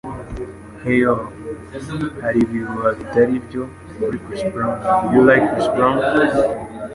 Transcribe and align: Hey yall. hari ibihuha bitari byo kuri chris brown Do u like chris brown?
Hey 0.81 0.97
yall. 1.03 1.21
hari 2.23 2.37
ibihuha 2.45 2.89
bitari 2.97 3.33
byo 3.45 3.63
kuri 3.95 4.17
chris 4.23 4.41
brown 4.53 4.75
Do 5.11 5.15
u 5.21 5.23
like 5.27 5.45
chris 5.51 5.67
brown? 5.75 5.97